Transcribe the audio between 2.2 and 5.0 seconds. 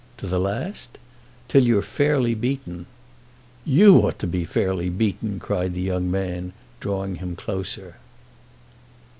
beaten." "You ought to be fairly